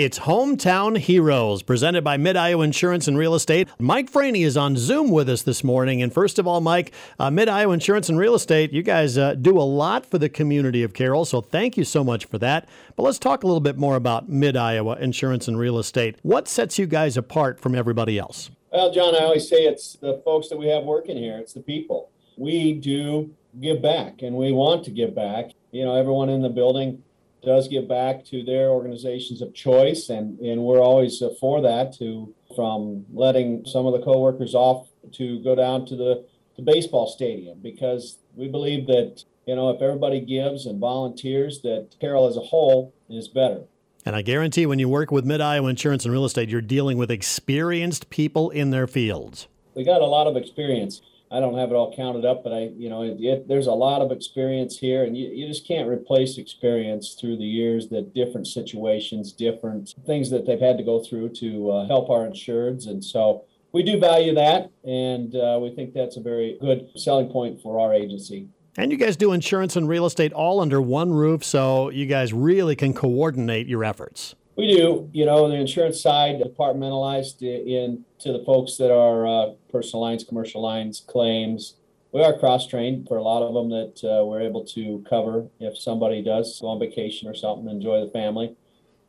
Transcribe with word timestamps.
It's 0.00 0.20
Hometown 0.20 0.96
Heroes, 0.96 1.62
presented 1.62 2.02
by 2.02 2.16
Mid 2.16 2.34
Iowa 2.34 2.64
Insurance 2.64 3.06
and 3.06 3.18
Real 3.18 3.34
Estate. 3.34 3.68
Mike 3.78 4.10
Franey 4.10 4.46
is 4.46 4.56
on 4.56 4.74
Zoom 4.78 5.10
with 5.10 5.28
us 5.28 5.42
this 5.42 5.62
morning. 5.62 6.00
And 6.00 6.10
first 6.10 6.38
of 6.38 6.46
all, 6.46 6.62
Mike, 6.62 6.92
uh, 7.18 7.30
Mid 7.30 7.50
Iowa 7.50 7.74
Insurance 7.74 8.08
and 8.08 8.18
Real 8.18 8.34
Estate, 8.34 8.72
you 8.72 8.82
guys 8.82 9.18
uh, 9.18 9.34
do 9.34 9.58
a 9.58 9.60
lot 9.60 10.06
for 10.06 10.16
the 10.16 10.30
community 10.30 10.82
of 10.82 10.94
Carroll, 10.94 11.26
so 11.26 11.42
thank 11.42 11.76
you 11.76 11.84
so 11.84 12.02
much 12.02 12.24
for 12.24 12.38
that. 12.38 12.66
But 12.96 13.02
let's 13.02 13.18
talk 13.18 13.42
a 13.42 13.46
little 13.46 13.60
bit 13.60 13.76
more 13.76 13.94
about 13.94 14.26
Mid 14.26 14.56
Iowa 14.56 14.96
Insurance 14.96 15.48
and 15.48 15.58
Real 15.58 15.78
Estate. 15.78 16.16
What 16.22 16.48
sets 16.48 16.78
you 16.78 16.86
guys 16.86 17.18
apart 17.18 17.60
from 17.60 17.74
everybody 17.74 18.18
else? 18.18 18.50
Well, 18.72 18.90
John, 18.94 19.14
I 19.14 19.18
always 19.18 19.46
say 19.50 19.64
it's 19.64 19.98
the 20.00 20.22
folks 20.24 20.48
that 20.48 20.56
we 20.56 20.68
have 20.68 20.84
working 20.84 21.18
here, 21.18 21.36
it's 21.36 21.52
the 21.52 21.60
people. 21.60 22.08
We 22.38 22.72
do 22.72 23.34
give 23.60 23.82
back 23.82 24.22
and 24.22 24.34
we 24.34 24.50
want 24.50 24.82
to 24.86 24.92
give 24.92 25.14
back. 25.14 25.50
You 25.72 25.84
know, 25.84 25.94
everyone 25.94 26.30
in 26.30 26.40
the 26.40 26.48
building 26.48 27.02
does 27.42 27.68
give 27.68 27.88
back 27.88 28.24
to 28.26 28.42
their 28.42 28.70
organizations 28.70 29.40
of 29.42 29.54
choice, 29.54 30.08
and, 30.08 30.38
and 30.40 30.62
we're 30.62 30.80
always 30.80 31.22
for 31.38 31.60
that. 31.62 31.94
To 31.98 32.34
from 32.54 33.06
letting 33.12 33.64
some 33.64 33.86
of 33.86 33.92
the 33.92 34.00
coworkers 34.00 34.54
off 34.54 34.88
to 35.12 35.42
go 35.42 35.54
down 35.54 35.86
to 35.86 35.96
the, 35.96 36.26
the 36.56 36.62
baseball 36.62 37.06
stadium 37.06 37.58
because 37.62 38.18
we 38.34 38.48
believe 38.48 38.86
that 38.86 39.24
you 39.46 39.54
know 39.54 39.70
if 39.70 39.80
everybody 39.80 40.20
gives 40.20 40.66
and 40.66 40.78
volunteers, 40.80 41.60
that 41.62 41.88
Carroll 42.00 42.26
as 42.26 42.36
a 42.36 42.40
whole 42.40 42.92
is 43.08 43.28
better. 43.28 43.62
And 44.04 44.16
I 44.16 44.22
guarantee 44.22 44.64
when 44.64 44.78
you 44.78 44.88
work 44.88 45.10
with 45.10 45.24
Mid 45.24 45.40
Iowa 45.40 45.68
Insurance 45.68 46.04
and 46.04 46.12
Real 46.12 46.24
Estate, 46.24 46.48
you're 46.48 46.62
dealing 46.62 46.96
with 46.96 47.10
experienced 47.10 48.08
people 48.08 48.50
in 48.50 48.70
their 48.70 48.86
fields. 48.86 49.46
We 49.74 49.84
got 49.84 50.00
a 50.00 50.06
lot 50.06 50.26
of 50.26 50.36
experience. 50.36 51.02
I 51.32 51.38
don't 51.38 51.56
have 51.56 51.70
it 51.70 51.74
all 51.74 51.94
counted 51.94 52.24
up, 52.24 52.42
but 52.42 52.52
I, 52.52 52.70
you 52.76 52.88
know, 52.88 53.02
it, 53.02 53.16
it, 53.20 53.46
there's 53.46 53.68
a 53.68 53.72
lot 53.72 54.02
of 54.02 54.10
experience 54.10 54.76
here, 54.76 55.04
and 55.04 55.16
you, 55.16 55.28
you 55.28 55.46
just 55.46 55.66
can't 55.66 55.88
replace 55.88 56.38
experience 56.38 57.14
through 57.14 57.36
the 57.36 57.44
years 57.44 57.88
that 57.90 58.12
different 58.14 58.48
situations, 58.48 59.32
different 59.32 59.94
things 60.06 60.30
that 60.30 60.44
they've 60.44 60.60
had 60.60 60.76
to 60.78 60.82
go 60.82 61.04
through 61.04 61.28
to 61.28 61.70
uh, 61.70 61.86
help 61.86 62.10
our 62.10 62.26
insureds. 62.26 62.88
And 62.88 63.04
so 63.04 63.44
we 63.72 63.84
do 63.84 64.00
value 64.00 64.34
that, 64.34 64.72
and 64.82 65.36
uh, 65.36 65.58
we 65.62 65.72
think 65.72 65.94
that's 65.94 66.16
a 66.16 66.20
very 66.20 66.58
good 66.60 66.88
selling 66.96 67.28
point 67.28 67.62
for 67.62 67.78
our 67.78 67.94
agency. 67.94 68.48
And 68.76 68.90
you 68.90 68.98
guys 68.98 69.16
do 69.16 69.32
insurance 69.32 69.76
and 69.76 69.88
real 69.88 70.06
estate 70.06 70.32
all 70.32 70.58
under 70.58 70.82
one 70.82 71.12
roof, 71.12 71.44
so 71.44 71.90
you 71.90 72.06
guys 72.06 72.32
really 72.32 72.74
can 72.74 72.92
coordinate 72.92 73.68
your 73.68 73.84
efforts. 73.84 74.34
We 74.60 74.76
do. 74.76 75.08
You 75.14 75.24
know, 75.24 75.48
the 75.48 75.54
insurance 75.54 76.02
side 76.02 76.38
departmentalized 76.38 77.40
in 77.40 78.04
to 78.18 78.30
the 78.30 78.44
folks 78.44 78.76
that 78.76 78.94
are 78.94 79.26
uh, 79.26 79.52
personal 79.72 80.02
lines, 80.02 80.22
commercial 80.22 80.60
lines, 80.60 81.00
claims. 81.00 81.76
We 82.12 82.22
are 82.22 82.38
cross 82.38 82.66
trained 82.66 83.08
for 83.08 83.16
a 83.16 83.22
lot 83.22 83.42
of 83.42 83.54
them 83.54 83.70
that 83.70 84.04
uh, 84.06 84.26
we're 84.26 84.42
able 84.42 84.66
to 84.66 85.02
cover 85.08 85.46
if 85.60 85.78
somebody 85.78 86.22
does 86.22 86.60
go 86.60 86.66
on 86.66 86.78
vacation 86.78 87.26
or 87.26 87.34
something, 87.34 87.70
enjoy 87.70 88.04
the 88.04 88.10
family. 88.10 88.54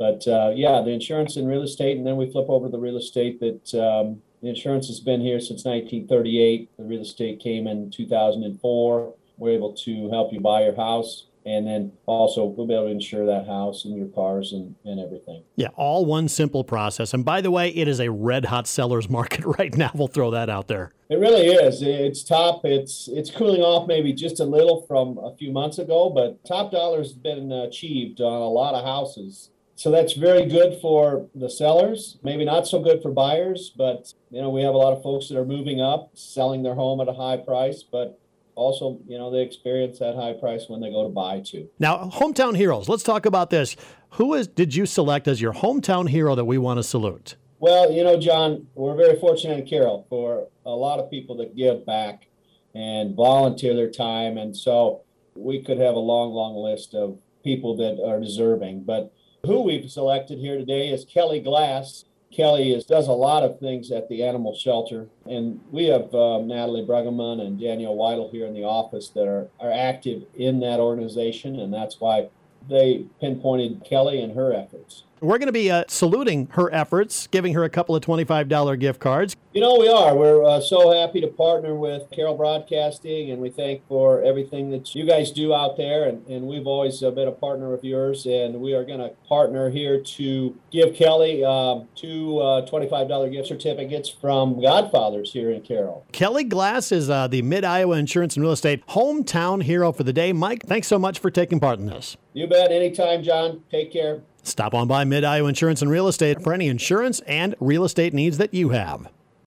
But 0.00 0.26
uh, 0.26 0.50
yeah, 0.52 0.82
the 0.84 0.90
insurance 0.90 1.36
and 1.36 1.46
real 1.46 1.62
estate, 1.62 1.96
and 1.96 2.04
then 2.04 2.16
we 2.16 2.28
flip 2.28 2.46
over 2.48 2.66
to 2.66 2.72
the 2.72 2.80
real 2.80 2.96
estate 2.96 3.38
that 3.38 3.72
um, 3.80 4.22
the 4.42 4.48
insurance 4.48 4.88
has 4.88 4.98
been 4.98 5.20
here 5.20 5.38
since 5.38 5.64
1938. 5.64 6.76
The 6.76 6.82
real 6.82 7.02
estate 7.02 7.38
came 7.38 7.68
in 7.68 7.92
2004. 7.92 9.14
We're 9.36 9.50
able 9.50 9.74
to 9.74 10.10
help 10.10 10.32
you 10.32 10.40
buy 10.40 10.64
your 10.64 10.74
house 10.74 11.26
and 11.46 11.64
then 11.64 11.92
also 12.06 12.44
we'll 12.44 12.66
be 12.66 12.74
able 12.74 12.86
to 12.86 12.90
insure 12.90 13.24
that 13.24 13.46
house 13.46 13.84
and 13.84 13.96
your 13.96 14.08
cars 14.08 14.52
and, 14.52 14.74
and 14.84 14.98
everything. 14.98 15.44
Yeah, 15.54 15.68
all 15.76 16.04
one 16.04 16.28
simple 16.28 16.64
process. 16.64 17.14
And 17.14 17.24
by 17.24 17.40
the 17.40 17.52
way, 17.52 17.68
it 17.70 17.86
is 17.86 18.00
a 18.00 18.10
red 18.10 18.46
hot 18.46 18.66
seller's 18.66 19.08
market 19.18 19.44
right 19.44 19.74
now. 19.74 19.92
We'll 19.94 20.08
throw 20.08 20.32
that 20.32 20.50
out 20.50 20.66
there. 20.66 20.92
It 21.08 21.20
really 21.20 21.46
is. 21.46 21.82
It's 21.82 22.24
top. 22.24 22.64
It's 22.64 23.08
it's 23.08 23.30
cooling 23.30 23.62
off 23.62 23.86
maybe 23.86 24.12
just 24.12 24.40
a 24.40 24.44
little 24.44 24.82
from 24.82 25.18
a 25.18 25.36
few 25.36 25.52
months 25.52 25.78
ago, 25.78 26.10
but 26.10 26.44
top 26.44 26.72
dollar 26.72 26.98
has 26.98 27.12
been 27.12 27.52
achieved 27.52 28.20
on 28.20 28.42
a 28.42 28.48
lot 28.48 28.74
of 28.74 28.84
houses. 28.84 29.50
So 29.76 29.90
that's 29.90 30.14
very 30.14 30.46
good 30.46 30.80
for 30.80 31.28
the 31.34 31.50
sellers. 31.50 32.18
Maybe 32.22 32.44
not 32.44 32.66
so 32.66 32.80
good 32.80 33.02
for 33.02 33.12
buyers, 33.12 33.70
but 33.76 34.12
you 34.30 34.40
know 34.40 34.50
we 34.50 34.62
have 34.62 34.74
a 34.74 34.78
lot 34.78 34.94
of 34.94 35.02
folks 35.02 35.28
that 35.28 35.38
are 35.38 35.44
moving 35.44 35.80
up, 35.80 36.10
selling 36.14 36.64
their 36.64 36.74
home 36.74 37.00
at 37.00 37.08
a 37.08 37.12
high 37.12 37.36
price, 37.36 37.84
but 37.84 38.18
also, 38.56 38.98
you 39.06 39.18
know, 39.18 39.30
they 39.30 39.42
experience 39.42 39.98
that 40.00 40.16
high 40.16 40.32
price 40.32 40.64
when 40.68 40.80
they 40.80 40.90
go 40.90 41.04
to 41.04 41.08
buy 41.10 41.40
too. 41.40 41.68
Now, 41.78 42.10
hometown 42.12 42.56
heroes. 42.56 42.88
Let's 42.88 43.02
talk 43.02 43.26
about 43.26 43.50
this. 43.50 43.76
Who 44.10 44.34
is 44.34 44.48
did 44.48 44.74
you 44.74 44.86
select 44.86 45.28
as 45.28 45.40
your 45.40 45.52
hometown 45.52 46.08
hero 46.08 46.34
that 46.34 46.46
we 46.46 46.58
want 46.58 46.78
to 46.78 46.82
salute? 46.82 47.36
Well, 47.58 47.92
you 47.92 48.02
know, 48.02 48.18
John, 48.18 48.66
we're 48.74 48.96
very 48.96 49.18
fortunate 49.18 49.58
in 49.58 49.66
Carroll 49.66 50.06
for 50.08 50.48
a 50.64 50.70
lot 50.70 50.98
of 50.98 51.10
people 51.10 51.36
that 51.36 51.56
give 51.56 51.86
back 51.86 52.26
and 52.74 53.14
volunteer 53.14 53.74
their 53.74 53.90
time, 53.90 54.36
and 54.36 54.56
so 54.56 55.02
we 55.34 55.62
could 55.62 55.78
have 55.78 55.94
a 55.94 56.00
long, 56.00 56.32
long 56.32 56.56
list 56.56 56.94
of 56.94 57.18
people 57.44 57.76
that 57.76 58.02
are 58.04 58.20
deserving. 58.20 58.84
But 58.84 59.12
who 59.44 59.62
we've 59.62 59.90
selected 59.90 60.38
here 60.38 60.58
today 60.58 60.88
is 60.88 61.04
Kelly 61.04 61.40
Glass. 61.40 62.04
Kelly 62.36 62.74
is, 62.74 62.84
does 62.84 63.08
a 63.08 63.12
lot 63.12 63.44
of 63.44 63.58
things 63.58 63.90
at 63.90 64.10
the 64.10 64.22
animal 64.22 64.54
shelter, 64.54 65.08
and 65.24 65.58
we 65.70 65.86
have 65.86 66.14
um, 66.14 66.46
Natalie 66.46 66.84
Bruggeman 66.84 67.40
and 67.40 67.58
Danielle 67.58 67.96
Weidel 67.96 68.30
here 68.30 68.44
in 68.44 68.52
the 68.52 68.64
office 68.64 69.08
that 69.10 69.26
are, 69.26 69.48
are 69.58 69.72
active 69.72 70.24
in 70.34 70.60
that 70.60 70.78
organization, 70.78 71.58
and 71.58 71.72
that's 71.72 71.98
why 71.98 72.28
they 72.68 73.06
pinpointed 73.22 73.84
Kelly 73.88 74.20
and 74.20 74.34
her 74.34 74.52
efforts. 74.52 75.04
We're 75.20 75.38
going 75.38 75.46
to 75.46 75.52
be 75.52 75.70
uh, 75.70 75.84
saluting 75.88 76.48
her 76.52 76.72
efforts, 76.74 77.26
giving 77.28 77.54
her 77.54 77.64
a 77.64 77.70
couple 77.70 77.96
of 77.96 78.02
$25 78.02 78.78
gift 78.78 79.00
cards. 79.00 79.34
You 79.54 79.62
know, 79.62 79.78
we 79.78 79.88
are. 79.88 80.14
We're 80.14 80.44
uh, 80.44 80.60
so 80.60 80.92
happy 80.92 81.22
to 81.22 81.28
partner 81.28 81.74
with 81.74 82.10
Carroll 82.10 82.36
Broadcasting, 82.36 83.30
and 83.30 83.40
we 83.40 83.48
thank 83.48 83.86
for 83.88 84.22
everything 84.22 84.70
that 84.72 84.94
you 84.94 85.06
guys 85.06 85.32
do 85.32 85.54
out 85.54 85.78
there. 85.78 86.06
And, 86.06 86.26
and 86.26 86.46
we've 86.46 86.66
always 86.66 87.02
uh, 87.02 87.10
been 87.10 87.28
a 87.28 87.32
partner 87.32 87.72
of 87.72 87.82
yours, 87.82 88.26
and 88.26 88.60
we 88.60 88.74
are 88.74 88.84
going 88.84 88.98
to 88.98 89.08
partner 89.26 89.70
here 89.70 90.02
to 90.02 90.54
give 90.70 90.94
Kelly 90.94 91.42
um, 91.42 91.88
two 91.94 92.38
uh, 92.38 92.66
$25 92.66 93.32
gift 93.32 93.48
certificates 93.48 94.10
from 94.10 94.60
Godfathers 94.60 95.32
here 95.32 95.50
in 95.50 95.62
Carroll. 95.62 96.04
Kelly 96.12 96.44
Glass 96.44 96.92
is 96.92 97.08
uh, 97.08 97.26
the 97.26 97.40
Mid 97.40 97.64
Iowa 97.64 97.96
Insurance 97.96 98.36
and 98.36 98.42
Real 98.42 98.52
Estate 98.52 98.86
hometown 98.88 99.62
hero 99.62 99.92
for 99.92 100.02
the 100.02 100.12
day. 100.12 100.34
Mike, 100.34 100.64
thanks 100.66 100.88
so 100.88 100.98
much 100.98 101.18
for 101.18 101.30
taking 101.30 101.58
part 101.58 101.78
in 101.78 101.86
this. 101.86 102.18
You 102.34 102.46
bet. 102.46 102.70
Anytime, 102.70 103.22
John. 103.22 103.62
Take 103.70 103.90
care. 103.90 104.20
Stop 104.46 104.74
on 104.74 104.86
by 104.86 105.02
Mid 105.04 105.24
Iowa 105.24 105.48
Insurance 105.48 105.82
and 105.82 105.90
Real 105.90 106.06
Estate 106.06 106.40
for 106.40 106.52
any 106.52 106.68
insurance 106.68 107.18
and 107.26 107.56
real 107.58 107.82
estate 107.82 108.14
needs 108.14 108.38
that 108.38 108.54
you 108.54 108.68
have. 108.68 109.08